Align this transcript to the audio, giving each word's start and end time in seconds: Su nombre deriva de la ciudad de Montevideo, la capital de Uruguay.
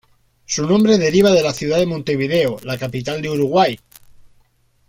Su 0.47 0.65
nombre 0.65 0.97
deriva 0.97 1.29
de 1.29 1.43
la 1.43 1.53
ciudad 1.53 1.77
de 1.77 1.85
Montevideo, 1.85 2.57
la 2.63 2.75
capital 2.79 3.21
de 3.21 3.29
Uruguay. 3.29 3.79